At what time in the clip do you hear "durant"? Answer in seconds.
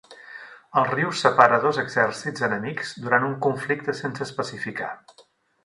3.05-3.29